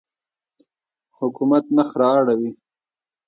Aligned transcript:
حکومت 1.17 1.63
مخ 1.75 1.89
را 2.01 2.09
اړوي. 2.19 2.51